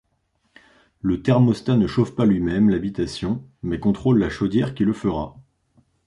[1.01, 5.35] Le thermostat ne chauffe pas lui-même l'habitation, mais contrôle la chaudière qui le fera.